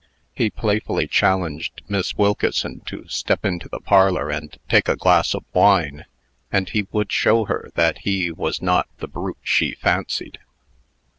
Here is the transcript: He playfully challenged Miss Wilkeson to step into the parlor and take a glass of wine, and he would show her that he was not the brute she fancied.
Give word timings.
He 0.33 0.49
playfully 0.49 1.05
challenged 1.05 1.83
Miss 1.87 2.17
Wilkeson 2.17 2.79
to 2.87 3.07
step 3.07 3.45
into 3.45 3.69
the 3.69 3.79
parlor 3.79 4.31
and 4.31 4.57
take 4.67 4.89
a 4.89 4.95
glass 4.95 5.35
of 5.35 5.45
wine, 5.53 6.05
and 6.51 6.67
he 6.67 6.87
would 6.91 7.11
show 7.11 7.45
her 7.45 7.69
that 7.75 7.99
he 7.99 8.31
was 8.31 8.63
not 8.63 8.87
the 8.97 9.07
brute 9.07 9.37
she 9.43 9.75
fancied. 9.75 10.39